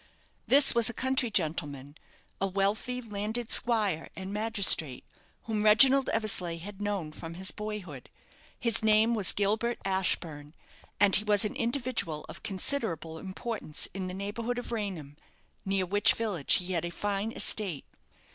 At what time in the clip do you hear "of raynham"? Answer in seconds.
14.57-15.17